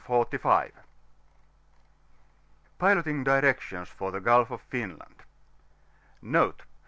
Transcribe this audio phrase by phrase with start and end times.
[0.07, 0.71] B I to ^\^
[2.79, 5.21] PILOTING DIRECTIONS FOB THE GULF OF FINLAND
[6.23, 6.63] Note.